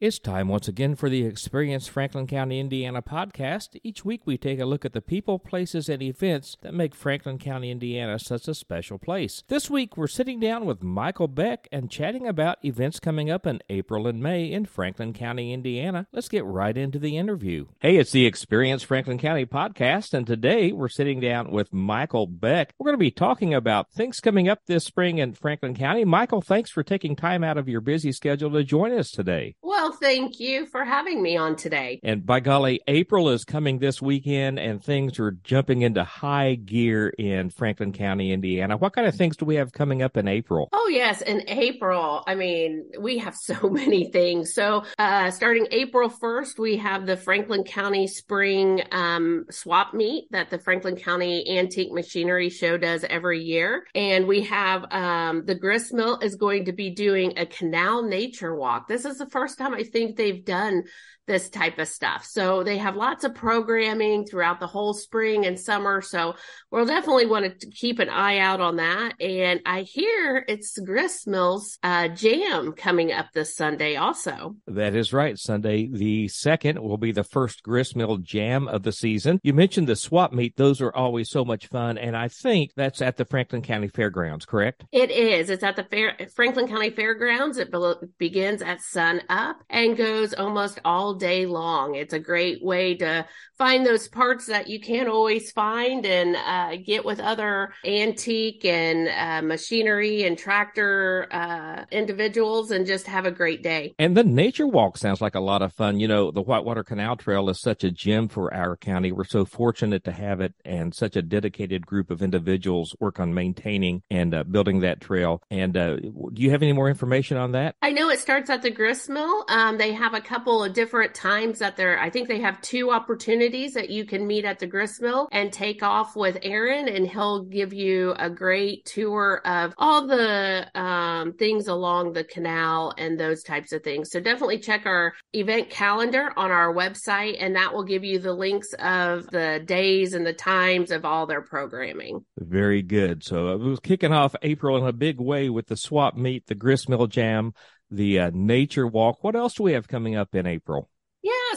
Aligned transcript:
It's 0.00 0.20
time 0.20 0.46
once 0.46 0.68
again 0.68 0.94
for 0.94 1.10
the 1.10 1.24
Experience 1.24 1.88
Franklin 1.88 2.28
County, 2.28 2.60
Indiana 2.60 3.02
podcast. 3.02 3.80
Each 3.82 4.04
week 4.04 4.22
we 4.24 4.38
take 4.38 4.60
a 4.60 4.64
look 4.64 4.84
at 4.84 4.92
the 4.92 5.00
people, 5.00 5.40
places, 5.40 5.88
and 5.88 6.00
events 6.00 6.56
that 6.62 6.72
make 6.72 6.94
Franklin 6.94 7.36
County, 7.36 7.72
Indiana 7.72 8.20
such 8.20 8.46
a 8.46 8.54
special 8.54 8.98
place. 8.98 9.42
This 9.48 9.68
week 9.68 9.96
we're 9.96 10.06
sitting 10.06 10.38
down 10.38 10.66
with 10.66 10.84
Mikel 10.84 11.26
Beck 11.26 11.66
and 11.72 11.90
chatting 11.90 12.28
about 12.28 12.64
events 12.64 13.00
coming 13.00 13.28
up 13.28 13.44
in 13.44 13.58
April 13.68 14.06
and 14.06 14.22
May 14.22 14.44
in 14.44 14.66
Franklin 14.66 15.12
County, 15.12 15.52
Indiana. 15.52 16.06
Let's 16.12 16.28
get 16.28 16.44
right 16.44 16.78
into 16.78 17.00
the 17.00 17.16
interview. 17.16 17.66
Hey, 17.80 17.96
it's 17.96 18.12
the 18.12 18.24
Experience 18.24 18.84
Franklin 18.84 19.18
County 19.18 19.46
podcast, 19.46 20.14
and 20.14 20.28
today 20.28 20.70
we're 20.70 20.88
sitting 20.88 21.18
down 21.18 21.50
with 21.50 21.74
Mikel 21.74 22.28
Beck. 22.28 22.72
We're 22.78 22.84
going 22.84 22.98
to 22.98 22.98
be 22.98 23.10
talking 23.10 23.52
about 23.52 23.90
things 23.90 24.20
coming 24.20 24.48
up 24.48 24.60
this 24.66 24.84
spring 24.84 25.18
in 25.18 25.34
Franklin 25.34 25.74
County. 25.74 26.04
Mikel, 26.04 26.40
thanks 26.40 26.70
for 26.70 26.84
taking 26.84 27.16
time 27.16 27.42
out 27.42 27.58
of 27.58 27.68
your 27.68 27.80
busy 27.80 28.12
schedule 28.12 28.52
to 28.52 28.62
join 28.62 28.96
us 28.96 29.10
today. 29.10 29.56
Well, 29.60 29.87
thank 29.92 30.40
you 30.40 30.66
for 30.66 30.84
having 30.84 31.22
me 31.22 31.36
on 31.36 31.56
today. 31.56 32.00
And 32.02 32.24
by 32.24 32.40
golly, 32.40 32.80
April 32.86 33.28
is 33.30 33.44
coming 33.44 33.78
this 33.78 34.02
weekend 34.02 34.58
and 34.58 34.82
things 34.82 35.18
are 35.18 35.32
jumping 35.32 35.82
into 35.82 36.04
high 36.04 36.54
gear 36.54 37.08
in 37.08 37.50
Franklin 37.50 37.92
County, 37.92 38.32
Indiana. 38.32 38.76
What 38.76 38.92
kind 38.94 39.06
of 39.06 39.14
things 39.14 39.36
do 39.36 39.44
we 39.44 39.56
have 39.56 39.72
coming 39.72 40.02
up 40.02 40.16
in 40.16 40.28
April? 40.28 40.68
Oh, 40.72 40.88
yes. 40.88 41.22
In 41.22 41.48
April, 41.48 42.22
I 42.26 42.34
mean, 42.34 42.90
we 43.00 43.18
have 43.18 43.36
so 43.36 43.68
many 43.70 44.10
things. 44.10 44.54
So, 44.54 44.84
uh, 44.98 45.30
starting 45.30 45.66
April 45.70 46.10
1st, 46.10 46.58
we 46.58 46.76
have 46.78 47.06
the 47.06 47.16
Franklin 47.16 47.64
County 47.64 48.06
Spring 48.06 48.82
um, 48.92 49.46
Swap 49.50 49.94
Meet 49.94 50.30
that 50.30 50.50
the 50.50 50.58
Franklin 50.58 50.96
County 50.96 51.58
Antique 51.58 51.92
Machinery 51.92 52.50
Show 52.50 52.76
does 52.76 53.04
every 53.04 53.42
year. 53.42 53.86
And 53.94 54.26
we 54.26 54.42
have 54.44 54.84
um, 54.90 55.44
the 55.46 55.54
Gristmill 55.54 56.22
is 56.22 56.36
going 56.36 56.66
to 56.66 56.72
be 56.72 56.90
doing 56.90 57.34
a 57.36 57.46
canal 57.46 58.02
nature 58.02 58.54
walk. 58.54 58.88
This 58.88 59.04
is 59.04 59.18
the 59.18 59.28
first 59.28 59.58
time 59.58 59.74
I 59.78 59.84
think 59.84 60.16
they've 60.16 60.44
done 60.44 60.84
this 61.28 61.48
type 61.48 61.78
of 61.78 61.86
stuff. 61.86 62.24
So 62.24 62.64
they 62.64 62.78
have 62.78 62.96
lots 62.96 63.22
of 63.22 63.34
programming 63.34 64.24
throughout 64.24 64.58
the 64.58 64.66
whole 64.66 64.94
spring 64.94 65.46
and 65.46 65.58
summer. 65.58 66.00
So 66.00 66.34
we'll 66.72 66.86
definitely 66.86 67.26
want 67.26 67.60
to 67.60 67.70
keep 67.70 68.00
an 68.00 68.08
eye 68.08 68.38
out 68.38 68.60
on 68.60 68.76
that. 68.76 69.20
And 69.20 69.60
I 69.64 69.82
hear 69.82 70.44
it's 70.48 70.76
Gristmill's 70.78 71.78
uh, 71.82 72.08
jam 72.08 72.72
coming 72.72 73.12
up 73.12 73.26
this 73.32 73.54
Sunday 73.54 73.94
also. 73.94 74.56
That 74.66 74.96
is 74.96 75.12
right. 75.12 75.38
Sunday 75.38 75.88
the 75.92 76.26
second 76.28 76.80
will 76.80 76.96
be 76.96 77.12
the 77.12 77.24
first 77.24 77.62
Gristmill 77.62 78.18
jam 78.18 78.66
of 78.66 78.82
the 78.82 78.92
season. 78.92 79.38
You 79.44 79.52
mentioned 79.54 79.86
the 79.86 79.96
swap 79.96 80.32
meet. 80.32 80.56
Those 80.56 80.80
are 80.80 80.94
always 80.94 81.30
so 81.30 81.44
much 81.44 81.68
fun. 81.68 81.98
And 81.98 82.16
I 82.16 82.28
think 82.28 82.72
that's 82.74 83.02
at 83.02 83.16
the 83.16 83.24
Franklin 83.24 83.62
County 83.62 83.88
Fairgrounds, 83.88 84.46
correct? 84.46 84.84
It 84.90 85.10
is. 85.10 85.50
It's 85.50 85.62
at 85.62 85.76
the 85.76 85.84
Fair- 85.84 86.16
Franklin 86.34 86.66
County 86.66 86.90
Fairgrounds. 86.90 87.58
It 87.58 87.70
be- 87.70 87.94
begins 88.18 88.62
at 88.62 88.80
sun 88.80 89.20
up 89.28 89.62
and 89.68 89.96
goes 89.96 90.32
almost 90.34 90.80
all 90.84 91.14
day 91.18 91.46
long. 91.46 91.94
It's 91.94 92.14
a 92.14 92.18
great 92.18 92.62
way 92.62 92.94
to 92.96 93.26
find 93.58 93.84
those 93.84 94.06
parts 94.08 94.46
that 94.46 94.68
you 94.68 94.80
can't 94.80 95.08
always 95.08 95.50
find 95.50 96.06
and 96.06 96.36
uh, 96.36 96.76
get 96.76 97.04
with 97.04 97.18
other 97.18 97.74
antique 97.84 98.64
and 98.64 99.08
uh, 99.08 99.46
machinery 99.46 100.22
and 100.22 100.38
tractor 100.38 101.26
uh, 101.32 101.84
individuals 101.90 102.70
and 102.70 102.86
just 102.86 103.06
have 103.06 103.26
a 103.26 103.32
great 103.32 103.62
day. 103.62 103.94
And 103.98 104.16
the 104.16 104.22
nature 104.22 104.66
walk 104.66 104.96
sounds 104.96 105.20
like 105.20 105.34
a 105.34 105.40
lot 105.40 105.62
of 105.62 105.72
fun. 105.72 105.98
You 105.98 106.06
know, 106.06 106.30
the 106.30 106.40
Whitewater 106.40 106.84
Canal 106.84 107.16
Trail 107.16 107.50
is 107.50 107.60
such 107.60 107.82
a 107.82 107.90
gem 107.90 108.28
for 108.28 108.54
our 108.54 108.76
county. 108.76 109.10
We're 109.10 109.24
so 109.24 109.44
fortunate 109.44 110.04
to 110.04 110.12
have 110.12 110.40
it 110.40 110.54
and 110.64 110.94
such 110.94 111.16
a 111.16 111.22
dedicated 111.22 111.84
group 111.84 112.10
of 112.10 112.22
individuals 112.22 112.94
work 113.00 113.18
on 113.18 113.34
maintaining 113.34 114.02
and 114.10 114.34
uh, 114.34 114.44
building 114.44 114.80
that 114.80 115.00
trail. 115.00 115.42
And 115.50 115.76
uh, 115.76 115.96
do 115.96 116.42
you 116.42 116.50
have 116.50 116.62
any 116.62 116.72
more 116.72 116.88
information 116.88 117.36
on 117.36 117.52
that? 117.52 117.74
I 117.82 117.90
know 117.90 118.08
it 118.08 118.20
starts 118.20 118.50
at 118.50 118.62
the 118.62 118.70
grist 118.70 119.08
mill. 119.08 119.44
Um, 119.48 119.78
they 119.78 119.92
have 119.94 120.14
a 120.14 120.20
couple 120.20 120.62
of 120.62 120.72
different 120.72 121.07
times 121.14 121.58
that 121.58 121.76
they're, 121.76 121.98
I 121.98 122.10
think 122.10 122.28
they 122.28 122.40
have 122.40 122.60
two 122.60 122.90
opportunities 122.90 123.74
that 123.74 123.90
you 123.90 124.04
can 124.04 124.26
meet 124.26 124.44
at 124.44 124.58
the 124.58 124.66
grist 124.66 125.00
mill 125.00 125.28
and 125.32 125.52
take 125.52 125.82
off 125.82 126.16
with 126.16 126.38
Aaron, 126.42 126.88
and 126.88 127.06
he'll 127.06 127.44
give 127.44 127.72
you 127.72 128.14
a 128.18 128.30
great 128.30 128.84
tour 128.84 129.40
of 129.44 129.74
all 129.78 130.06
the 130.06 130.66
um, 130.78 131.32
things 131.34 131.68
along 131.68 132.12
the 132.12 132.24
canal 132.24 132.92
and 132.96 133.18
those 133.18 133.42
types 133.42 133.72
of 133.72 133.82
things. 133.82 134.10
So 134.10 134.20
definitely 134.20 134.58
check 134.58 134.86
our 134.86 135.14
event 135.32 135.70
calendar 135.70 136.32
on 136.36 136.50
our 136.50 136.72
website, 136.72 137.36
and 137.40 137.56
that 137.56 137.72
will 137.72 137.84
give 137.84 138.04
you 138.04 138.18
the 138.18 138.32
links 138.32 138.72
of 138.78 139.26
the 139.28 139.62
days 139.64 140.14
and 140.14 140.26
the 140.26 140.32
times 140.32 140.90
of 140.90 141.04
all 141.04 141.26
their 141.26 141.42
programming. 141.42 142.24
Very 142.38 142.82
good. 142.82 143.24
So 143.24 143.48
it 143.48 143.60
was 143.60 143.80
kicking 143.80 144.12
off 144.12 144.34
April 144.42 144.76
in 144.76 144.86
a 144.86 144.92
big 144.92 145.20
way 145.20 145.48
with 145.48 145.66
the 145.66 145.76
swap 145.76 146.16
meet, 146.16 146.46
the 146.46 146.54
grist 146.54 146.88
mill 146.88 147.06
jam, 147.06 147.52
the 147.90 148.18
uh, 148.18 148.30
nature 148.34 148.86
walk. 148.86 149.22
What 149.22 149.36
else 149.36 149.54
do 149.54 149.62
we 149.62 149.72
have 149.72 149.88
coming 149.88 150.16
up 150.16 150.34
in 150.34 150.46
April? 150.46 150.88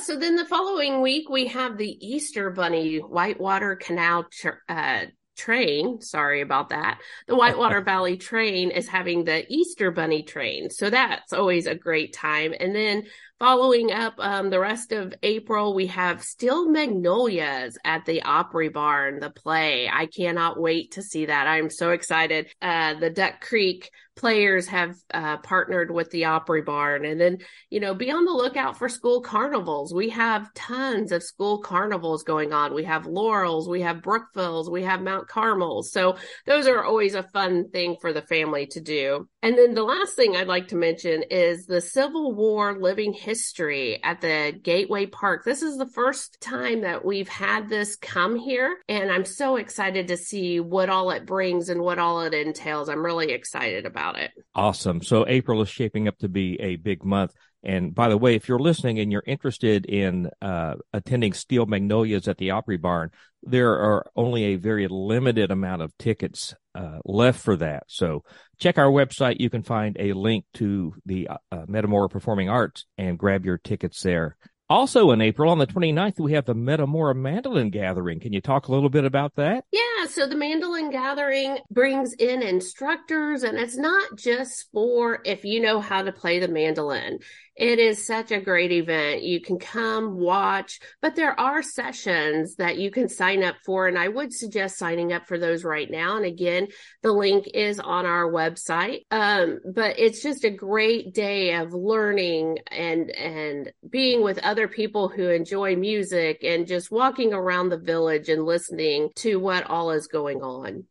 So 0.04 0.16
then 0.16 0.36
the 0.36 0.46
following 0.46 1.02
week 1.02 1.30
we 1.30 1.48
have 1.48 1.78
the 1.78 1.98
Easter 2.06 2.50
Bunny 2.50 2.98
Whitewater 2.98 3.76
Canal 3.76 4.26
uh, 4.68 5.06
train. 5.38 6.02
Sorry 6.02 6.42
about 6.42 6.70
that. 6.70 7.00
The 7.28 7.36
Whitewater 7.36 7.82
Valley 7.86 8.18
train 8.18 8.72
is 8.72 8.88
having 8.88 9.26
the 9.26 9.46
Easter 9.48 9.92
Bunny 9.92 10.24
train. 10.24 10.72
So 10.72 10.90
that's 10.90 11.34
always 11.34 11.68
a 11.68 11.76
great 11.76 12.14
time. 12.14 12.54
And 12.60 12.76
then 12.76 13.04
Following 13.42 13.92
up 13.92 14.14
um, 14.20 14.52
the 14.52 14.60
rest 14.60 14.92
of 14.92 15.16
April, 15.24 15.74
we 15.74 15.88
have 15.88 16.22
Steel 16.22 16.70
Magnolias 16.70 17.76
at 17.84 18.06
the 18.06 18.22
Opry 18.22 18.70
Barn, 18.70 19.20
the 19.20 19.32
play. 19.32 19.90
I 19.92 20.06
cannot 20.06 20.62
wait 20.62 20.92
to 20.92 21.02
see 21.02 21.26
that. 21.26 21.48
I'm 21.48 21.72
so 21.72 21.90
excited. 21.90 22.54
Uh, 22.62 22.94
the 23.00 23.10
Duck 23.10 23.42
Creek 23.42 23.90
players 24.16 24.68
have 24.68 24.96
uh, 25.12 25.38
partnered 25.38 25.90
with 25.90 26.12
the 26.12 26.26
Opry 26.26 26.62
Barn. 26.62 27.04
And 27.04 27.20
then, 27.20 27.40
you 27.72 27.80
know, 27.80 27.96
be 27.96 28.12
on 28.12 28.26
the 28.26 28.32
lookout 28.32 28.78
for 28.78 28.88
school 28.88 29.22
carnivals. 29.22 29.92
We 29.92 30.10
have 30.10 30.54
tons 30.54 31.12
of 31.12 31.24
school 31.24 31.64
carnivals 31.64 32.22
going 32.22 32.54
on. 32.54 32.76
We 32.76 32.84
have 32.84 33.08
Laurels, 33.08 33.68
we 33.68 33.82
have 33.82 34.04
Brookvilles, 34.04 34.72
we 34.72 34.84
have 34.84 35.02
Mount 35.02 35.28
Carmels. 35.28 35.86
So 35.86 36.16
those 36.46 36.68
are 36.68 36.84
always 36.84 37.16
a 37.16 37.24
fun 37.24 37.72
thing 37.72 37.96
for 38.02 38.14
the 38.14 38.22
family 38.22 38.68
to 38.68 38.82
do. 38.82 39.28
And 39.44 39.58
then 39.58 39.74
the 39.74 39.84
last 39.84 40.16
thing 40.16 40.36
I'd 40.36 40.48
like 40.48 40.68
to 40.68 40.76
mention 40.76 41.24
is 41.24 41.66
the 41.66 41.82
Civil 41.82 42.36
War 42.36 42.78
Living 42.80 43.12
History 43.12 44.02
at 44.04 44.22
the 44.22 44.54
Gateway 44.62 45.08
Park. 45.08 45.44
This 45.44 45.64
is 45.64 45.80
the 45.80 45.88
first 45.88 46.40
time 46.42 46.82
that 46.82 47.04
we've 47.04 47.28
had 47.28 47.68
this 47.68 47.96
come 47.96 48.36
here, 48.36 48.78
and 48.88 49.12
I'm 49.12 49.26
so 49.26 49.56
excited 49.56 50.10
to 50.10 50.18
see 50.18 50.60
what 50.60 50.90
all 50.90 51.10
it 51.10 51.26
brings 51.26 51.70
and 51.70 51.82
what 51.82 51.98
all 51.98 52.22
it 52.22 52.36
entails. 52.36 52.88
I'm 52.88 53.04
really 53.04 53.32
excited 53.32 53.88
about 53.88 54.20
it. 54.20 54.30
Awesome. 54.54 55.02
So 55.02 55.26
April 55.28 55.60
is 55.64 55.70
shaping 55.70 56.08
up 56.08 56.20
to 56.20 56.30
be 56.30 56.60
a 56.62 56.76
big 56.76 57.04
month. 57.04 57.34
And 57.64 57.96
by 57.96 58.10
the 58.10 58.18
way, 58.18 58.36
if 58.36 58.48
you're 58.48 58.60
listening 58.60 59.00
and 59.00 59.12
you're 59.12 59.24
interested 59.26 59.86
in 59.86 60.30
uh, 60.42 60.76
attending 60.94 61.34
Steel 61.34 61.66
Magnolias 61.66 62.28
at 62.28 62.38
the 62.38 62.52
Opry 62.52 62.78
Barn, 62.78 63.10
there 63.44 63.72
are 63.72 64.06
only 64.16 64.46
a 64.46 64.56
very 64.56 64.88
limited 64.88 65.50
amount 65.50 65.82
of 65.82 65.98
tickets 65.98 66.54
uh, 66.76 67.00
left 67.06 67.40
for 67.40 67.56
that. 67.58 67.84
So 67.88 68.24
check 68.60 68.78
our 68.78 68.90
website. 68.90 69.40
You 69.40 69.50
can 69.50 69.64
find 69.64 69.96
a 70.00 70.14
link 70.14 70.46
to 70.56 70.94
the 71.06 71.30
uh, 71.52 71.66
Metamora 71.68 72.10
Performing 72.10 72.50
Arts 72.50 72.86
and 72.98 73.18
grab 73.18 73.46
your 73.46 73.58
tickets 73.58 74.02
there. 74.04 74.38
Also 74.72 75.12
in 75.12 75.20
April, 75.20 75.52
on 75.52 75.58
the 75.58 75.68
29th, 75.68 76.18
we 76.18 76.32
have 76.32 76.46
the 76.46 76.56
Metamora 76.56 77.14
Mandolin 77.14 77.72
Gathering. 77.72 78.22
Can 78.22 78.32
you 78.32 78.40
talk 78.40 78.70
a 78.70 78.72
little 78.72 78.90
bit 78.90 79.04
about 79.04 79.36
that? 79.36 79.66
Yeah, 79.70 80.06
so 80.08 80.26
the 80.26 80.38
Mandolin 80.38 80.90
Gathering 80.90 81.58
brings 81.70 82.14
in 82.14 82.42
instructors, 82.42 83.44
and 83.44 83.58
it's 83.58 83.76
not 83.76 84.18
just 84.18 84.70
for 84.72 85.20
if 85.26 85.44
you 85.44 85.60
know 85.60 85.82
how 85.82 86.04
to 86.04 86.14
play 86.14 86.40
the 86.40 86.48
mandolin. 86.48 87.20
It 87.56 87.80
is 87.80 88.08
such 88.08 88.32
a 88.32 88.40
great 88.40 88.72
event. 88.72 89.24
You 89.24 89.42
can 89.42 89.60
come 89.60 90.18
watch, 90.18 90.80
but 91.02 91.16
there 91.16 91.40
are 91.40 91.62
sessions 91.62 92.56
that 92.56 92.78
you 92.78 92.90
can 92.90 93.10
sign 93.10 93.44
up 93.44 93.56
for. 93.66 93.88
And 93.88 94.00
I 94.00 94.08
would 94.08 94.34
suggest 94.34 94.80
signing 94.80 95.12
up 95.12 95.28
for 95.28 95.38
those 95.38 95.64
right 95.64 95.90
now. 95.90 96.16
And 96.16 96.26
again, 96.26 96.70
the 97.04 97.12
link 97.12 97.48
is 97.54 97.80
on 97.80 98.06
our 98.06 98.32
website. 98.32 99.02
Um, 99.12 99.60
but 99.76 100.00
it's 100.00 100.24
just 100.24 100.46
a 100.46 100.50
great 100.50 101.14
day 101.14 101.56
of 101.56 101.74
learning 101.74 102.60
and, 102.72 103.12
and 103.12 103.72
being 103.88 104.24
with 104.24 104.40
other 104.40 104.61
people 104.68 105.08
who 105.08 105.30
enjoy 105.30 105.76
music 105.76 106.44
and 106.44 106.68
just 106.68 106.92
walking 106.92 107.34
around 107.34 107.70
the 107.70 107.78
village 107.78 108.30
and 108.30 108.46
listening 108.46 109.10
to 109.16 109.40
what 109.40 109.70
all 109.70 109.92
is 109.92 110.08
going 110.08 110.42
on 110.42 110.84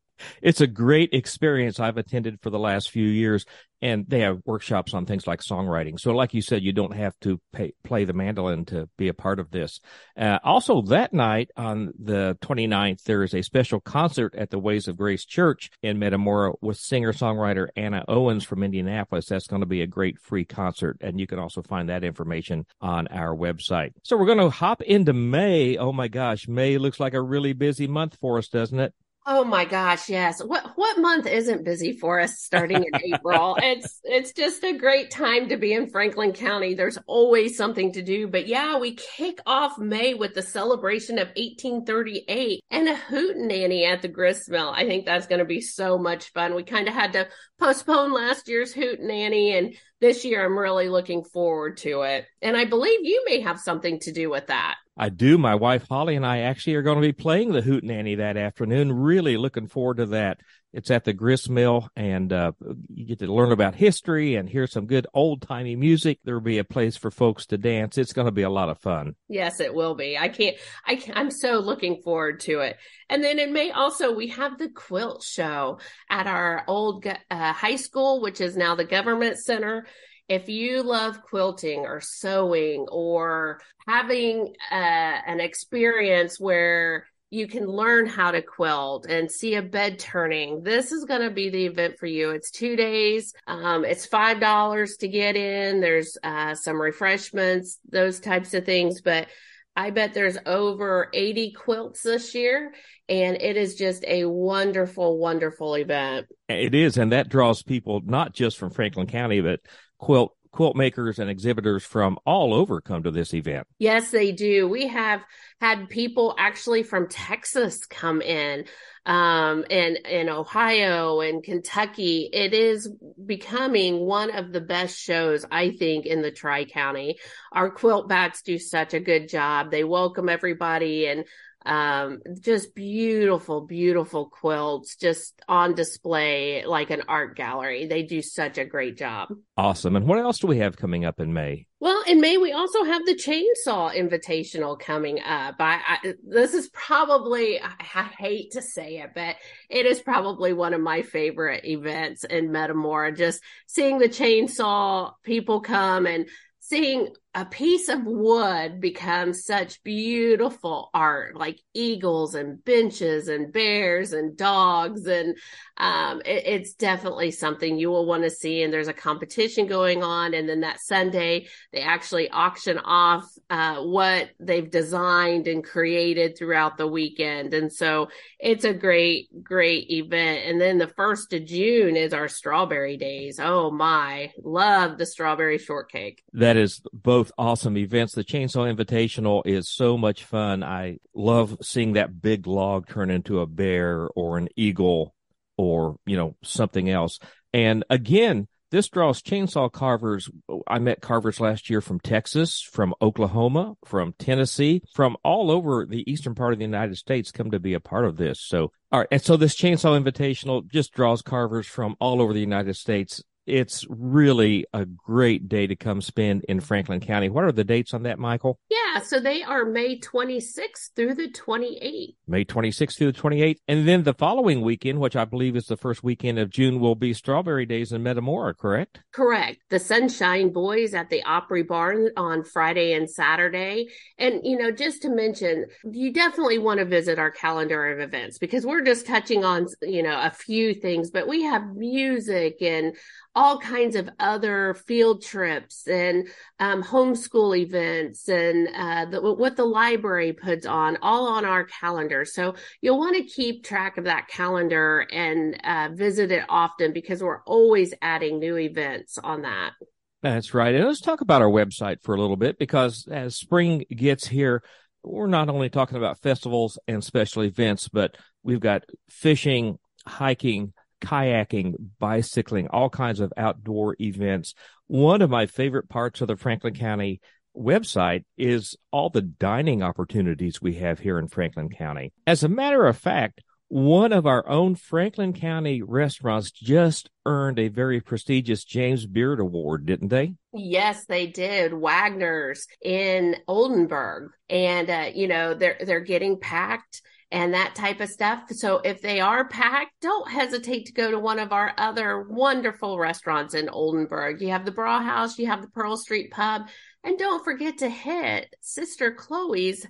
it's 0.43 0.61
a 0.61 0.67
great 0.67 1.13
experience 1.13 1.81
I've 1.81 1.97
attended 1.97 2.41
for 2.41 2.51
the 2.51 2.59
last 2.59 2.91
few 2.91 3.07
years. 3.07 3.45
And 3.83 4.05
they 4.07 4.21
have 4.21 4.43
workshops 4.45 4.93
on 4.93 5.07
things 5.07 5.27
like 5.27 5.41
songwriting. 5.41 5.99
So, 5.99 6.13
like 6.13 6.35
you 6.35 6.43
said, 6.43 6.63
you 6.63 6.73
don't 6.73 6.95
have 6.95 7.19
to 7.21 7.41
pay, 7.51 7.73
play 7.83 8.05
the 8.05 8.13
mandolin 8.13 8.67
to 8.67 8.91
be 8.99 9.09
a 9.09 9.15
part 9.15 9.39
of 9.41 9.51
this. 9.51 9.81
Uh, 10.19 10.39
also, 10.45 10.83
that 10.83 11.15
night 11.15 11.51
on 11.57 11.93
the 11.99 12.37
29th, 12.43 13.03
there 13.05 13.23
is 13.23 13.33
a 13.33 13.41
special 13.41 13.81
concert 13.81 14.35
at 14.35 14.51
the 14.51 14.59
Ways 14.59 14.87
of 14.87 14.99
Grace 14.99 15.25
Church 15.25 15.71
in 15.83 15.99
Metamora 15.99 16.53
with 16.61 16.77
singer 16.77 17.15
songwriter 17.15 17.69
Anna 17.75 18.05
Owens 18.07 18.45
from 18.45 18.63
Indianapolis. 18.63 19.27
That's 19.27 19.47
going 19.47 19.61
to 19.61 19.67
be 19.67 19.81
a 19.81 19.87
great 19.87 20.19
free 20.21 20.45
concert. 20.45 20.99
And 21.01 21.19
you 21.19 21.27
can 21.27 21.39
also 21.39 21.63
find 21.63 21.89
that 21.89 22.05
information 22.05 22.67
on 22.83 23.09
our 23.09 23.35
website. 23.35 23.93
So, 24.03 24.19
we're 24.19 24.27
going 24.27 24.37
to 24.37 24.51
hop 24.51 24.83
into 24.83 25.15
May. 25.15 25.79
Oh 25.79 25.93
my 25.93 26.09
gosh, 26.09 26.47
May 26.47 26.77
looks 26.77 27.01
like 27.01 27.15
a 27.15 27.23
really 27.23 27.55
busy 27.55 27.87
month 27.87 28.19
for 28.21 28.37
us, 28.37 28.49
doesn't 28.49 28.79
it? 28.79 28.93
Oh 29.27 29.45
my 29.45 29.67
gosh, 29.67 30.09
yes. 30.09 30.43
What 30.43 30.73
what 30.77 30.99
month 30.99 31.27
isn't 31.27 31.63
busy 31.63 31.93
for 31.93 32.21
us 32.21 32.41
starting 32.41 32.85
in 32.85 33.15
April? 33.15 33.57
It's 33.63 34.01
it's 34.03 34.33
just 34.33 34.65
a 34.65 34.77
great 34.77 35.11
time 35.11 35.51
to 35.51 35.59
be 35.59 35.75
in 35.75 35.91
Franklin 35.91 36.33
County. 36.33 36.73
There's 36.75 36.99
always 37.07 37.57
something 37.57 37.93
to 37.93 38.03
do. 38.03 38.29
But 38.29 38.47
yeah, 38.47 38.79
we 38.79 38.97
kick 38.97 39.41
off 39.45 39.79
May 39.79 40.15
with 40.15 40.35
the 40.35 40.43
celebration 40.43 41.19
of 41.19 41.29
1838 41.37 42.65
and 42.71 42.89
a 42.89 42.97
hootenanny 42.97 43.87
at 43.87 44.01
the 44.01 44.09
gristmill. 44.09 44.71
I 44.71 44.87
think 44.87 45.05
that's 45.05 45.27
going 45.27 45.41
to 45.41 45.45
be 45.45 45.61
so 45.61 45.99
much 45.99 46.33
fun. 46.33 46.55
We 46.55 46.63
kind 46.63 46.89
of 46.89 46.95
had 46.95 47.13
to 47.13 47.29
postpone 47.59 48.13
last 48.13 48.49
year's 48.49 48.73
hootenanny 48.73 49.59
and 49.59 49.77
this 50.01 50.25
year 50.25 50.45
I'm 50.45 50.59
really 50.59 50.89
looking 50.89 51.25
forward 51.25 51.77
to 51.79 52.03
it. 52.03 52.27
And 52.43 52.57
I 52.57 52.65
believe 52.65 53.01
you 53.03 53.25
may 53.27 53.41
have 53.41 53.61
something 53.61 54.01
to 54.01 54.13
do 54.13 54.31
with 54.31 54.47
that. 54.49 54.77
I 54.97 55.09
do. 55.09 55.39
My 55.39 55.55
wife 55.55 55.87
Holly 55.89 56.17
and 56.17 56.27
I 56.27 56.41
actually 56.41 56.75
are 56.75 56.83
going 56.83 57.01
to 57.01 57.07
be 57.07 57.13
playing 57.13 57.53
the 57.53 57.63
Hootenanny 57.63 58.19
that 58.19 58.37
afternoon. 58.37 58.93
Really 58.93 59.37
looking 59.37 59.67
forward 59.67 59.99
to 59.99 60.07
that. 60.07 60.41
It's 60.73 60.91
at 60.91 61.05
the 61.05 61.13
grist 61.13 61.51
mill, 61.51 61.89
and 61.97 62.33
uh, 62.33 62.53
you 62.95 63.05
get 63.05 63.19
to 63.19 63.33
learn 63.33 63.51
about 63.51 63.75
history 63.75 64.37
and 64.37 64.49
hear 64.49 64.67
some 64.67 64.87
good 64.87 65.07
old 65.13 65.43
timey 65.43 65.75
music. 65.75 66.21
There 66.25 66.35
will 66.35 66.41
be 66.41 66.59
a 66.59 66.65
place 66.65 66.97
for 66.97 67.11
folks 67.11 67.47
to 67.47 67.59
dance. 67.59 67.99
It's 67.99 68.13
going 68.13 68.27
to 68.27 68.33
be 68.33 68.43
a 68.43 68.51
lot 68.51 68.69
of 68.69 68.79
fun. 68.79 69.17
Yes, 69.29 69.59
it 69.59 69.75
will 69.75 69.95
be. 69.95 70.17
I 70.17 70.29
can't. 70.29 70.57
I 70.87 70.97
can't, 70.97 71.19
I'm 71.19 71.31
so 71.31 71.59
looking 71.59 72.03
forward 72.03 72.41
to 72.41 72.61
it. 72.61 72.77
And 73.09 73.25
then 73.25 73.39
in 73.39 73.53
May 73.53 73.73
also 73.73 74.15
we 74.15 74.29
have 74.29 74.59
the 74.59 74.69
quilt 74.69 75.25
show 75.25 75.81
at 76.09 76.29
our 76.29 76.65
old 76.69 77.05
uh, 77.07 77.53
high 77.53 77.77
school, 77.77 78.21
which 78.21 78.41
is 78.41 78.57
now 78.57 78.77
the 78.77 78.85
government 78.85 79.39
center 79.39 79.87
if 80.31 80.49
you 80.49 80.85
love 80.85 81.23
quilting 81.23 81.81
or 81.81 82.01
sewing 82.01 82.87
or 82.89 83.61
having 83.89 84.55
uh, 84.71 84.75
an 84.75 85.41
experience 85.41 86.39
where 86.39 87.09
you 87.31 87.47
can 87.47 87.67
learn 87.67 88.07
how 88.07 88.33
to 88.33 88.43
quilt 88.43 89.07
and 89.09 89.31
see 89.31 89.55
a 89.55 89.63
bed 89.63 89.99
turning. 89.99 90.63
This 90.63 90.91
is 90.91 91.05
going 91.05 91.23
to 91.23 91.31
be 91.31 91.49
the 91.49 91.67
event 91.67 91.99
for 91.99 92.07
you. 92.07 92.31
It's 92.31 92.51
two 92.51 92.75
days. 92.75 93.33
Um, 93.47 93.85
it's 93.85 94.05
five 94.05 94.41
dollars 94.41 94.97
to 94.99 95.09
get 95.09 95.37
in. 95.37 95.81
There's 95.81 96.19
uh, 96.23 96.55
some 96.57 96.81
refreshments, 96.81 97.79
those 97.89 98.21
types 98.21 98.53
of 98.55 98.67
things, 98.67 99.01
but 99.01 99.29
I 99.77 99.91
bet 99.91 100.13
there's 100.13 100.37
over 100.47 101.09
80 101.15 101.53
quilts 101.53 102.03
this 102.03 102.35
year, 102.35 102.75
and 103.09 103.41
it 103.41 103.57
is 103.57 103.77
just 103.77 104.05
a 104.05 104.25
wonderful, 104.25 105.17
wonderful 105.19 105.75
event. 105.75 106.27
It 106.49 106.75
is, 106.75 106.99
and 106.99 107.13
that 107.13 107.29
draws 107.29 107.63
people 107.63 108.01
not 108.05 108.35
just 108.35 108.59
from 108.59 108.71
Franklin 108.71 109.07
County, 109.07 109.41
but 109.41 109.61
quilt 109.99 110.35
quilt 110.53 110.77
makers 110.77 111.19
and 111.19 111.31
exhibitors 111.31 111.85
from 111.85 112.19
all 112.25 112.53
over 112.53 112.81
come 112.81 113.03
to 113.03 113.11
this 113.11 113.33
event. 113.35 113.67
Yes, 113.79 114.11
they 114.11 114.33
do. 114.33 114.69
We 114.69 114.89
have 114.89 115.23
had 115.61 115.89
people 115.89 116.35
actually 116.39 116.83
from 116.83 117.09
Texas 117.09 117.87
come 117.87 118.21
in, 118.21 118.65
um, 119.07 119.65
and 119.71 119.97
in 119.97 120.29
Ohio 120.29 121.21
and 121.21 121.43
Kentucky. 121.43 122.29
It 122.33 122.53
is 122.53 122.93
becoming 123.25 124.01
one 124.01 124.31
of 124.31 124.53
the 124.53 124.61
best 124.61 124.99
shows, 124.99 125.45
I 125.51 125.71
think, 125.71 126.07
in 126.07 126.23
the 126.23 126.31
Tri 126.31 126.65
County. 126.65 127.19
Our 127.53 127.71
quilt 127.71 128.09
bats 128.09 128.43
do 128.43 128.59
such 128.59 128.95
a 128.95 129.01
good 129.01 129.29
job. 129.29 129.71
They 129.71 129.85
welcome 129.85 130.29
everybody 130.29 131.07
and 131.07 131.25
um 131.67 132.21
just 132.41 132.75
beautiful 132.75 133.61
beautiful 133.67 134.31
quilts 134.31 134.97
just 134.97 135.43
on 135.47 135.75
display 135.75 136.65
like 136.65 136.89
an 136.89 137.03
art 137.07 137.37
gallery 137.37 137.87
they 137.87 138.03
do 138.03 138.23
such 138.23 138.57
a 138.57 138.65
great 138.65 138.97
job 138.97 139.29
awesome 139.59 139.95
and 139.95 140.07
what 140.07 140.19
else 140.19 140.39
do 140.39 140.47
we 140.47 140.57
have 140.57 140.79
coming 140.79 141.05
up 141.05 141.21
in 141.21 141.35
may 141.35 141.67
well 141.81 142.03
in 142.07 142.21
may 142.21 142.37
we 142.37 142.53
also 142.53 142.85
have 142.85 143.05
the 143.05 143.15
chainsaw 143.15 143.93
invitational 143.95 144.79
coming 144.79 145.19
up. 145.21 145.57
I, 145.59 145.81
I 145.87 146.15
this 146.27 146.55
is 146.55 146.69
probably 146.69 147.61
I, 147.61 147.73
I 147.95 148.03
hate 148.03 148.53
to 148.53 148.63
say 148.63 148.99
it 148.99 149.11
but 149.15 149.37
it 149.69 149.87
is 149.87 150.01
probably 150.01 150.53
one 150.53 150.75
of 150.75 150.81
my 150.81 151.03
favorite 151.03 151.65
events 151.65 152.25
in 152.25 152.53
metamora 152.53 153.13
just 153.17 153.43
seeing 153.67 153.99
the 153.99 154.09
chainsaw 154.09 155.13
people 155.25 155.61
come 155.61 156.07
and 156.07 156.29
seeing 156.61 157.09
a 157.33 157.45
piece 157.45 157.89
of 157.89 158.01
wood 158.05 158.81
becomes 158.81 159.45
such 159.45 159.83
beautiful 159.85 160.91
art, 160.93 161.37
like 161.37 161.61
eagles 161.75 162.35
and 162.35 162.65
benches 162.65 163.29
and 163.29 163.53
bears 163.53 164.13
and 164.13 164.37
dogs. 164.37 165.07
And 165.07 165.37
um, 165.77 166.23
it, 166.25 166.43
it's 166.47 166.75
definitely 166.75 167.31
something 167.31 167.79
you 167.79 167.89
will 167.89 168.05
want 168.05 168.25
to 168.25 168.31
see. 168.31 168.63
And 168.65 168.73
there's 168.73 168.89
a 168.89 168.93
competition 168.93 169.69
going 169.69 170.03
on. 170.03 170.35
And 170.35 170.49
then 170.49 170.61
that 170.63 170.81
Sunday, 170.81 171.47
they 171.73 171.83
actually 171.83 172.31
auction 172.31 172.79
off 172.79 173.25
uh, 173.49 173.77
what 173.77 174.31
they've 174.41 174.69
designed 174.69 175.47
and 175.47 175.63
created 175.63 176.37
throughout 176.37 176.79
the 176.79 176.89
weekend. 176.89 177.55
And 177.55 177.73
so 177.73 178.09
it's 178.41 178.65
a 178.65 178.75
great, 178.75 179.29
great 179.45 179.89
event. 179.89 180.47
And 180.47 180.61
then 180.61 180.79
the 180.79 180.89
first 180.89 181.33
of 181.33 181.45
June 181.45 181.95
is 181.95 182.13
our 182.13 182.27
strawberry 182.27 182.97
days. 182.97 183.39
Oh 183.39 183.71
my, 183.71 184.33
love 184.43 184.99
the 184.99 185.07
strawberry 185.07 185.59
shortcake. 185.59 186.25
That 186.33 186.57
is 186.57 186.83
both 186.93 187.20
both 187.21 187.33
awesome 187.37 187.77
events. 187.77 188.15
The 188.15 188.25
Chainsaw 188.25 188.75
Invitational 188.75 189.43
is 189.45 189.69
so 189.69 189.99
much 189.99 190.25
fun. 190.25 190.63
I 190.63 191.01
love 191.15 191.59
seeing 191.61 191.93
that 191.93 192.23
big 192.23 192.47
log 192.47 192.89
turn 192.89 193.11
into 193.11 193.41
a 193.41 193.47
bear 193.47 194.09
or 194.17 194.39
an 194.39 194.49
eagle 194.57 195.15
or, 195.59 195.97
you 196.07 196.17
know, 196.17 196.35
something 196.43 196.89
else. 196.89 197.19
And 197.53 197.85
again, 197.91 198.49
this 198.71 198.89
draws 198.89 199.21
chainsaw 199.21 199.71
carvers. 199.71 200.31
I 200.67 200.79
met 200.79 201.03
carvers 201.03 201.41
last 201.41 201.69
year 201.69 201.83
from 201.83 202.01
Texas, 202.01 202.63
from 202.63 202.95
Oklahoma, 203.03 203.75
from 203.85 204.15
Tennessee, 204.19 204.81
from 204.95 205.19
all 205.23 205.51
over 205.51 205.85
the 205.85 206.11
eastern 206.11 206.35
part 206.35 206.55
of 206.55 206.59
the 206.59 206.65
United 206.65 206.97
States 206.97 207.31
come 207.31 207.51
to 207.51 207.61
be 207.61 207.75
a 207.75 207.81
part 207.81 208.07
of 208.07 208.17
this. 208.17 208.41
So, 208.41 208.73
all 208.91 209.01
right. 209.01 209.09
And 209.11 209.21
so 209.21 209.37
this 209.37 209.57
chainsaw 209.57 210.03
invitational 210.03 210.67
just 210.67 210.95
draws 210.95 211.21
carvers 211.21 211.67
from 211.67 211.97
all 212.01 212.23
over 212.23 212.33
the 212.33 212.41
United 212.41 212.77
States 212.77 213.23
it's 213.51 213.85
really 213.89 214.65
a 214.73 214.87
great 214.87 215.49
day 215.49 215.67
to 215.67 215.77
come 215.77 216.01
spend 216.01 216.45
in 216.45 216.61
Franklin 216.61 217.01
County. 217.01 217.29
What 217.29 217.45
are 217.45 217.53
the 217.53 217.65
dates 217.65 217.93
on 217.93 218.05
that, 218.05 218.19
Mikel? 218.19 218.59
Yeah, 218.71 219.01
so 219.03 219.19
they 219.19 219.43
are 219.43 219.65
May 219.65 219.99
26th 219.99 220.91
through 220.95 221.15
the 221.15 221.29
28th. 221.29 222.15
May 222.29 222.45
26th 222.45 222.97
through 222.97 223.13
the 223.13 223.21
28th. 223.21 223.57
And 223.67 223.87
then 223.89 224.05
the 224.05 224.15
following 224.15 224.61
weekend, 224.61 225.01
which 225.01 225.17
I 225.17 225.25
believe 225.25 225.57
is 225.57 225.67
the 225.67 225.77
first 225.77 226.05
weekend 226.05 226.39
of 226.39 226.51
June, 226.51 226.81
will 226.81 226.95
be 226.95 227.13
Strawberry 227.13 227.67
Days 227.67 227.93
in 227.93 228.03
Metamora, 228.03 228.55
correct? 228.55 229.01
Correct. 229.13 229.59
The 229.69 229.79
Sunshine 229.79 230.53
Boys 230.53 230.95
at 230.95 231.11
the 231.11 231.23
Opry 231.25 231.65
Barn 231.65 232.11
on 232.17 232.45
Friday 232.45 232.93
and 232.93 233.11
Saturday. 233.11 233.89
And, 234.17 234.41
you 234.45 234.57
know, 234.57 234.71
just 234.71 235.03
to 235.03 235.11
mention, 235.11 235.67
you 235.91 236.13
definitely 236.13 236.59
want 236.59 236.79
to 236.79 236.87
visit 236.87 237.19
our 237.19 237.31
calendar 237.31 237.91
of 237.93 238.01
events 238.01 238.39
because 238.39 238.65
we're 238.65 238.85
just 238.85 239.07
touching 239.07 239.45
on, 239.45 239.67
you 239.83 240.03
know, 240.03 240.21
a 240.21 240.31
few 240.31 240.75
things, 240.75 241.11
but 241.11 241.27
we 241.27 241.43
have 241.43 241.75
music 241.75 242.63
and 242.63 242.95
all 243.41 243.59
kinds 243.59 243.97
of 243.97 244.07
other 244.19 244.75
field 244.75 245.23
trips 245.23 245.89
and 245.89 246.29
um, 246.59 246.83
homeschool 246.83 247.57
events 247.59 248.29
and 248.29 248.69
uh, 248.77 249.07
the, 249.07 249.33
what 249.33 249.57
the 249.57 249.65
library 249.65 250.35
puts 250.35 250.67
on, 250.67 250.99
all 251.01 251.27
on 251.27 251.47
our 251.47 251.65
calendar. 251.65 252.27
So 252.27 252.55
you'll 252.83 252.99
want 252.99 253.17
to 253.17 253.23
keep 253.23 253.65
track 253.65 253.97
of 253.97 254.05
that 254.05 254.29
calendar 254.29 255.07
and 255.11 255.59
uh, 255.65 255.89
visit 255.95 256.31
it 256.31 256.45
often 256.51 256.93
because 256.93 257.23
we're 257.23 257.41
always 257.45 257.95
adding 258.03 258.41
new 258.41 258.59
events 258.59 259.17
on 259.17 259.41
that. 259.41 259.73
That's 260.21 260.53
right. 260.53 260.75
And 260.75 260.85
let's 260.85 261.01
talk 261.01 261.23
about 261.23 261.41
our 261.41 261.49
website 261.49 262.03
for 262.03 262.15
a 262.15 262.21
little 262.21 262.37
bit 262.37 262.59
because 262.59 263.09
as 263.11 263.37
spring 263.37 263.87
gets 263.91 264.27
here, 264.29 264.63
we're 265.03 265.29
not 265.29 265.49
only 265.49 265.71
talking 265.71 265.97
about 265.97 266.21
festivals 266.21 266.79
and 266.87 267.03
special 267.03 267.43
events, 267.43 267.89
but 267.89 268.19
we've 268.43 268.61
got 268.61 268.85
fishing, 269.09 269.79
hiking, 270.07 270.75
kayaking, 271.01 271.75
bicycling, 271.99 272.69
all 272.69 272.91
kinds 272.91 273.21
of 273.21 273.33
outdoor 273.37 273.97
events. 274.01 274.55
One 274.87 275.23
of 275.23 275.31
my 275.31 275.47
favorite 275.47 275.89
parts 275.89 276.21
of 276.21 276.29
the 276.29 276.37
Franklin 276.37 276.75
County 276.75 277.21
website 277.57 278.25
is 278.37 278.77
all 278.91 279.11
the 279.11 279.23
dining 279.23 279.83
opportunities 279.83 280.63
we 280.63 280.75
have 280.75 281.01
here 281.01 281.19
in 281.19 281.29
Franklin 281.29 281.69
County. 281.69 282.13
As 282.27 282.45
a 282.45 282.49
matter 282.49 282.87
of 282.87 282.97
fact, 282.97 283.43
one 283.71 284.13
of 284.13 284.27
our 284.27 284.49
own 284.49 284.75
Franklin 284.75 285.33
County 285.33 285.81
restaurants 285.81 286.51
just 286.51 287.09
earned 287.25 287.57
a 287.61 287.69
very 287.69 288.01
prestigious 288.01 288.65
James 288.65 289.07
Beard 289.07 289.39
Award, 289.39 289.87
didn't 289.87 290.09
they? 290.09 290.35
Yes, 290.53 291.05
they 291.07 291.29
did. 291.29 291.73
Wagner's 291.73 292.67
in 292.83 293.37
Oldenburg, 293.47 294.33
and 294.49 294.91
uh, 294.91 295.11
you 295.15 295.29
know 295.29 295.55
they're 295.55 295.79
they're 295.87 296.01
getting 296.01 296.41
packed 296.41 297.01
and 297.33 297.55
that 297.55 297.75
type 297.75 298.01
of 298.01 298.09
stuff. 298.09 298.43
So 298.51 298.81
if 298.85 299.01
they 299.01 299.21
are 299.21 299.49
packed, 299.49 299.93
don't 300.01 300.31
hesitate 300.31 300.87
to 300.87 300.93
go 300.93 301.11
to 301.11 301.19
one 301.19 301.39
of 301.39 301.53
our 301.53 301.73
other 301.79 302.27
wonderful 302.29 302.99
restaurants 302.99 303.55
in 303.55 303.69
Oldenburg. 303.69 304.41
You 304.41 304.51
have 304.51 304.65
the 304.65 304.73
Brau 304.73 305.03
Haus, 305.03 305.39
you 305.39 305.47
have 305.47 305.63
the 305.63 305.69
Pearl 305.69 305.97
Street 305.97 306.31
Pub, 306.31 306.63
and 307.05 307.19
don't 307.19 307.45
forget 307.45 307.79
to 307.79 307.89
hit 307.89 308.55
Sister 308.61 309.13
Chloe's 309.13 309.87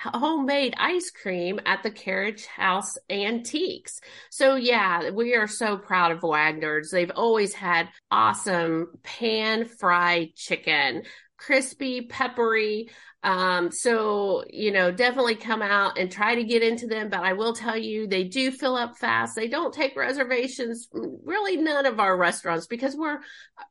homemade 0.00 0.74
ice 0.78 1.10
cream 1.10 1.58
at 1.66 1.82
the 1.82 1.90
Carriage 1.90 2.46
House 2.46 2.96
Antiques. 3.10 4.00
So 4.30 4.54
yeah, 4.54 5.10
we 5.10 5.34
are 5.34 5.48
so 5.48 5.76
proud 5.76 6.12
of 6.12 6.22
Wagner's. 6.22 6.90
They've 6.90 7.10
always 7.14 7.52
had 7.52 7.88
awesome 8.10 8.92
pan 9.02 9.66
fried 9.66 10.34
chicken 10.36 11.02
crispy, 11.38 12.02
peppery, 12.02 12.90
Um, 13.24 13.72
so, 13.72 14.44
you 14.48 14.70
know, 14.70 14.92
definitely 14.92 15.34
come 15.34 15.60
out 15.60 15.98
and 15.98 16.10
try 16.10 16.36
to 16.36 16.44
get 16.44 16.62
into 16.62 16.86
them. 16.86 17.08
But 17.10 17.24
I 17.24 17.32
will 17.32 17.52
tell 17.52 17.76
you, 17.76 18.06
they 18.06 18.24
do 18.24 18.52
fill 18.52 18.76
up 18.76 18.96
fast. 18.96 19.34
They 19.34 19.48
don't 19.48 19.74
take 19.74 19.96
reservations, 19.96 20.88
really 20.92 21.56
none 21.56 21.84
of 21.84 21.98
our 21.98 22.16
restaurants, 22.16 22.68
because 22.68 22.94
we're 22.94 23.18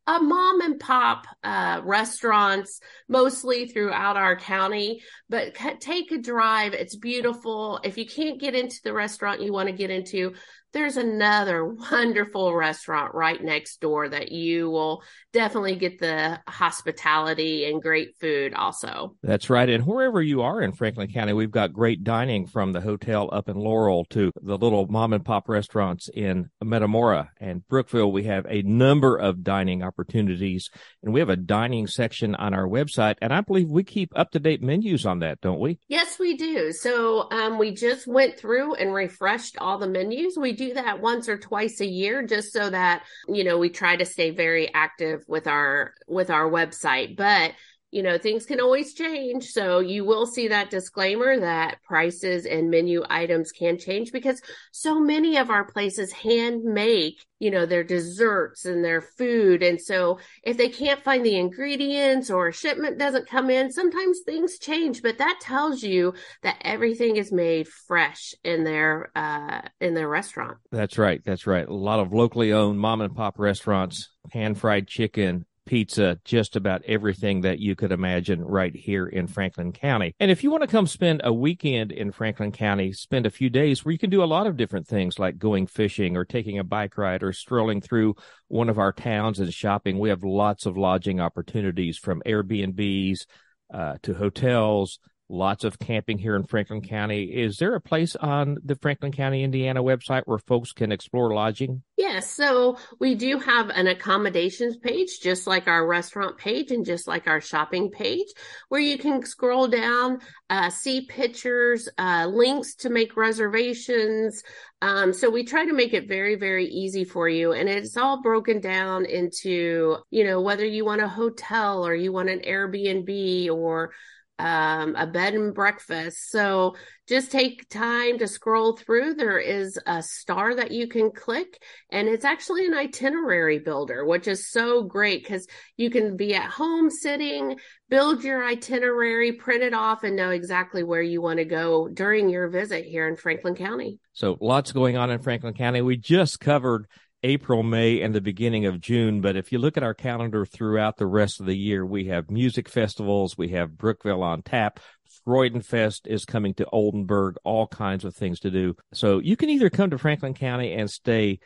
a 0.05 0.19
mom 0.19 0.59
and 0.61 0.79
pop 0.79 1.27
uh, 1.43 1.79
restaurants 1.83 2.81
mostly 3.07 3.67
throughout 3.67 4.17
our 4.17 4.37
county. 4.37 5.01
But 5.29 5.55
take 5.79 6.11
a 6.11 6.17
drive. 6.17 6.73
It's 6.73 6.97
beautiful. 6.97 7.79
If 7.83 7.97
you 7.97 8.05
can't 8.05 8.41
get 8.41 8.53
into 8.53 8.81
the 8.83 8.93
restaurant 8.93 9.41
you 9.41 9.53
want 9.53 9.69
to 9.69 9.75
get 9.75 9.89
into, 9.89 10.33
there's 10.73 10.97
another 10.97 11.65
wonderful 11.65 12.53
restaurant 12.53 13.15
right 13.15 13.41
next 13.41 13.79
door 13.79 14.09
that 14.09 14.31
you 14.31 14.69
will 14.69 15.01
definitely 15.31 15.77
get 15.77 15.97
the 15.97 16.39
hospitality 16.45 17.65
and 17.65 17.81
great 17.81 18.15
food 18.19 18.53
also. 18.53 19.15
That's 19.37 19.51
right. 19.51 19.69
And 19.69 19.85
wherever 19.85 20.19
you 20.19 20.41
are 20.41 20.63
in 20.63 20.71
Franklin 20.71 21.13
County, 21.13 21.31
we've 21.31 21.51
got 21.51 21.71
great 21.71 22.03
dining 22.03 22.47
from 22.47 22.71
the 22.71 22.81
hotel 22.81 23.29
up 23.31 23.47
in 23.47 23.55
Laurel 23.55 24.03
to 24.05 24.31
the 24.41 24.57
little 24.57 24.87
mom 24.87 25.13
and 25.13 25.23
pop 25.23 25.47
restaurants 25.47 26.09
in 26.11 26.49
Metamora 26.59 27.29
and 27.39 27.61
Brookville. 27.67 28.11
We 28.11 28.23
have 28.23 28.47
a 28.49 28.63
number 28.63 29.15
of 29.15 29.43
dining 29.43 29.83
opportunities 29.83 30.71
and 31.03 31.13
we 31.13 31.19
have 31.19 31.29
a 31.29 31.35
dining 31.35 31.85
section 31.85 32.33
on 32.33 32.55
our 32.55 32.67
website. 32.67 33.17
And 33.21 33.31
I 33.31 33.41
believe 33.41 33.69
we 33.69 33.83
keep 33.83 34.09
up 34.15 34.31
to 34.31 34.39
date 34.39 34.63
menus 34.63 35.05
on 35.05 35.19
that, 35.19 35.39
don't 35.41 35.59
we? 35.59 35.77
Yes, 35.87 36.17
we 36.17 36.35
do. 36.35 36.71
So 36.71 37.29
um, 37.29 37.59
we 37.59 37.75
just 37.75 38.07
went 38.07 38.39
through 38.39 38.73
and 38.73 38.91
refreshed 38.91 39.55
all 39.59 39.77
the 39.77 39.87
menus. 39.87 40.35
We 40.35 40.53
do 40.53 40.73
that 40.73 40.99
once 40.99 41.29
or 41.29 41.37
twice 41.37 41.79
a 41.79 41.85
year 41.85 42.25
just 42.25 42.51
so 42.51 42.71
that, 42.71 43.03
you 43.27 43.43
know, 43.43 43.59
we 43.59 43.69
try 43.69 43.97
to 43.97 44.05
stay 44.05 44.31
very 44.31 44.73
active 44.73 45.23
with 45.27 45.45
our 45.45 45.93
with 46.07 46.31
our 46.31 46.49
website. 46.49 47.15
But 47.15 47.51
you 47.91 48.03
know, 48.03 48.17
things 48.17 48.45
can 48.45 48.59
always 48.59 48.93
change. 48.93 49.45
So 49.51 49.79
you 49.79 50.03
will 50.03 50.25
see 50.25 50.49
that 50.49 50.69
disclaimer 50.69 51.39
that 51.39 51.81
prices 51.83 52.45
and 52.45 52.69
menu 52.69 53.03
items 53.09 53.51
can 53.51 53.77
change 53.77 54.11
because 54.11 54.41
so 54.71 54.99
many 54.99 55.37
of 55.37 55.49
our 55.49 55.63
places 55.63 56.11
hand 56.11 56.63
make, 56.63 57.25
you 57.39 57.49
know, 57.49 57.65
their 57.65 57.85
desserts 57.85 58.65
and 58.65 58.83
their 58.83 59.01
food. 59.01 59.63
And 59.63 59.79
so 59.81 60.19
if 60.43 60.57
they 60.57 60.67
can't 60.67 61.03
find 61.03 61.25
the 61.25 61.37
ingredients 61.37 62.29
or 62.29 62.49
a 62.49 62.53
shipment 62.53 62.99
doesn't 62.99 63.29
come 63.29 63.49
in, 63.49 63.71
sometimes 63.71 64.19
things 64.25 64.59
change, 64.59 65.01
but 65.01 65.19
that 65.19 65.39
tells 65.41 65.81
you 65.81 66.13
that 66.43 66.57
everything 66.61 67.15
is 67.15 67.31
made 67.31 67.69
fresh 67.69 68.33
in 68.43 68.65
their, 68.65 69.11
uh, 69.15 69.61
in 69.79 69.93
their 69.93 70.09
restaurant. 70.09 70.57
That's 70.71 70.97
right. 70.97 71.21
That's 71.23 71.47
right. 71.47 71.67
A 71.67 71.73
lot 71.73 72.01
of 72.01 72.11
locally 72.11 72.51
owned 72.51 72.79
mom 72.79 72.99
and 72.99 73.15
pop 73.15 73.39
restaurants, 73.39 74.09
hand 74.33 74.59
fried 74.59 74.87
chicken, 74.87 75.45
pizza, 75.67 76.19
just 76.25 76.55
about 76.55 76.81
everything 76.85 77.41
that 77.41 77.59
you 77.59 77.75
could 77.75 77.91
imagine 77.91 78.43
right 78.43 78.75
here 78.75 79.05
in 79.05 79.27
Franklin 79.27 79.71
County. 79.71 80.15
And 80.19 80.31
if 80.31 80.43
you 80.43 80.49
want 80.49 80.61
to 80.61 80.67
come 80.67 80.87
spend 80.87 81.21
a 81.23 81.33
weekend 81.33 81.91
in 81.91 82.11
Franklin 82.11 82.51
County, 82.51 82.91
spend 82.93 83.25
a 83.25 83.31
few 83.31 83.49
days 83.49 83.85
where 83.85 83.91
you 83.91 83.99
can 83.99 84.09
do 84.09 84.23
a 84.23 84.25
lot 84.25 84.47
of 84.47 84.57
different 84.57 84.87
things 84.87 85.19
like 85.19 85.37
going 85.37 85.67
fishing 85.67 86.17
or 86.17 86.25
taking 86.25 86.57
a 86.57 86.63
bike 86.63 86.97
ride 86.97 87.21
or 87.21 87.33
strolling 87.33 87.81
through 87.81 88.15
one 88.47 88.69
of 88.69 88.79
our 88.79 88.93
towns 88.93 89.39
and 89.39 89.53
shopping. 89.53 89.99
We 89.99 90.09
have 90.09 90.23
lots 90.23 90.65
of 90.65 90.77
lodging 90.77 91.19
opportunities 91.19 91.97
from 91.97 92.23
Airbnbs 92.25 93.25
uh, 93.73 93.97
to 94.01 94.13
hotels 94.13 94.99
lots 95.29 95.63
of 95.63 95.79
camping 95.79 96.17
here 96.17 96.35
in 96.35 96.45
Franklin 96.45 96.81
County. 96.81 97.23
Is 97.23 97.57
there 97.57 97.75
a 97.75 97.81
place 97.81 98.15
on 98.15 98.57
the 98.63 98.75
Franklin 98.75 99.11
County, 99.11 99.43
Indiana 99.43 99.83
website 99.83 100.23
where 100.25 100.37
folks 100.37 100.71
can 100.71 100.91
explore 100.91 101.33
lodging? 101.33 101.83
Yes. 101.97 102.31
So 102.31 102.77
we 102.99 103.15
do 103.15 103.39
have 103.39 103.69
an 103.69 103.87
accommodations 103.87 104.77
page, 104.77 105.19
just 105.19 105.47
like 105.47 105.67
our 105.67 105.85
restaurant 105.85 106.37
page 106.37 106.71
and 106.71 106.85
just 106.85 107.07
like 107.07 107.27
our 107.27 107.41
shopping 107.41 107.89
page, 107.89 108.27
where 108.69 108.81
you 108.81 108.97
can 108.97 109.25
scroll 109.25 109.67
down, 109.67 110.19
uh, 110.49 110.69
see 110.69 111.01
pictures, 111.01 111.89
uh, 111.97 112.27
links 112.31 112.75
to 112.75 112.89
make 112.89 113.17
reservations. 113.17 114.43
Um, 114.81 115.11
so 115.11 115.29
we 115.29 115.43
try 115.43 115.65
to 115.65 115.73
make 115.73 115.93
it 115.93 116.07
very, 116.07 116.35
very 116.35 116.67
easy 116.67 117.03
for 117.03 117.27
you. 117.27 117.51
And 117.51 117.67
it's 117.67 117.97
all 117.97 118.21
broken 118.21 118.61
down 118.61 119.05
into, 119.05 119.97
you 120.11 120.23
know, 120.23 120.39
whether 120.39 120.65
you 120.65 120.85
want 120.85 121.01
a 121.01 121.07
hotel 121.07 121.85
or 121.85 121.95
you 121.95 122.13
want 122.13 122.29
an 122.29 122.41
Airbnb 122.41 123.49
or 123.49 123.91
um, 124.39 124.95
a 124.95 125.07
bed 125.07 125.33
and 125.33 125.53
breakfast. 125.53 126.29
So 126.29 126.75
just 127.07 127.31
take 127.31 127.69
time 127.69 128.19
to 128.19 128.27
scroll 128.27 128.75
through. 128.75 129.15
There 129.15 129.39
is 129.39 129.79
a 129.87 130.03
star 130.03 130.55
that 130.55 130.71
you 130.71 130.87
can 130.87 131.11
click, 131.11 131.61
and 131.89 132.07
it's 132.07 132.25
actually 132.25 132.67
an 132.67 132.73
itinerary 132.73 133.59
builder, 133.59 134.05
which 134.05 134.27
is 134.27 134.51
so 134.51 134.83
great 134.83 135.23
because 135.23 135.47
you 135.77 135.89
can 135.89 136.17
be 136.17 136.35
at 136.35 136.49
home 136.49 136.89
sitting, 136.89 137.57
build 137.89 138.23
your 138.23 138.45
itinerary, 138.45 139.31
print 139.31 139.63
it 139.63 139.73
off, 139.73 140.03
and 140.03 140.15
know 140.15 140.31
exactly 140.31 140.83
where 140.83 141.01
you 141.01 141.21
want 141.21 141.37
to 141.37 141.45
go 141.45 141.87
during 141.87 142.29
your 142.29 142.49
visit 142.49 142.85
here 142.85 143.07
in 143.07 143.15
Franklin 143.15 143.55
County. 143.55 143.99
So 144.13 144.37
lots 144.41 144.71
going 144.71 144.97
on 144.97 145.09
in 145.09 145.19
Franklin 145.19 145.53
County. 145.53 145.81
We 145.81 145.97
just 145.97 146.39
covered 146.39 146.87
April, 147.23 147.63
May, 147.63 148.01
and 148.01 148.13
the 148.13 148.21
beginning 148.21 148.65
of 148.65 148.79
June. 148.79 149.21
But 149.21 149.35
if 149.35 149.51
you 149.51 149.59
look 149.59 149.77
at 149.77 149.83
our 149.83 149.93
calendar 149.93 150.45
throughout 150.45 150.97
the 150.97 151.07
rest 151.07 151.39
of 151.39 151.45
the 151.45 151.57
year, 151.57 151.85
we 151.85 152.05
have 152.05 152.29
music 152.29 152.69
festivals, 152.69 153.37
we 153.37 153.49
have 153.49 153.77
Brookville 153.77 154.23
on 154.23 154.41
tap. 154.41 154.79
Freudenfest 155.25 156.07
is 156.07 156.25
coming 156.25 156.53
to 156.55 156.65
Oldenburg, 156.71 157.35
all 157.43 157.67
kinds 157.67 158.05
of 158.05 158.15
things 158.15 158.39
to 158.41 158.51
do. 158.51 158.75
So 158.93 159.19
you 159.19 159.35
can 159.35 159.49
either 159.49 159.69
come 159.69 159.89
to 159.89 159.97
Franklin 159.97 160.33
County 160.33 160.73
and 160.73 160.89
stay 160.89 161.39